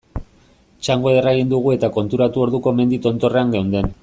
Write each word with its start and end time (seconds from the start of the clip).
Txango 0.87 1.11
ederra 1.11 1.35
egin 1.37 1.53
dugu 1.53 1.75
eta 1.75 1.93
konturatu 2.01 2.45
orduko 2.49 2.77
mendi 2.81 3.03
tontorrean 3.09 3.59
geunden. 3.59 3.97